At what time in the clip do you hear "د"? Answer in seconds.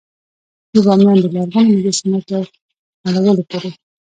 0.73-0.75, 1.21-1.25